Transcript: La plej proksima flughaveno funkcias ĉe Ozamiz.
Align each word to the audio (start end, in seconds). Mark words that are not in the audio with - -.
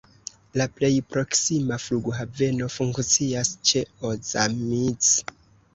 La 0.61 0.65
plej 0.77 0.89
proksima 1.15 1.79
flughaveno 1.85 2.73
funkcias 2.79 3.55
ĉe 3.73 3.87
Ozamiz. 4.13 5.17